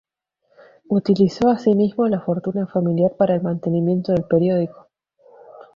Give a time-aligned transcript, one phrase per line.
[0.89, 4.87] Utilizó asimismo la fortuna familiar para el mantenimiento del periódico.